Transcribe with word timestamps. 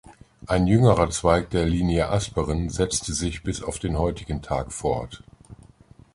Ein 0.47 0.65
jüngerer 0.65 1.11
Zweig 1.11 1.51
der 1.51 1.67
Linie 1.67 2.09
Asperen 2.09 2.71
setzte 2.71 3.13
sich 3.13 3.43
bis 3.43 3.61
auf 3.61 3.77
den 3.77 3.99
heutigen 3.99 4.41
Tag 4.41 4.73
fort. 4.73 5.21